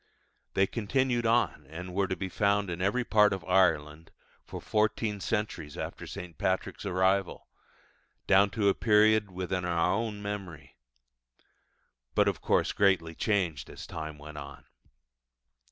[0.55, 4.09] They continued on, and were to be found in every part of Ireland
[4.43, 6.39] for fourteen centuries after St.
[6.39, 7.47] Patrick's arrival,
[8.25, 10.75] down to a period within our own memory;
[12.15, 14.65] but of course greatly changed as time went on.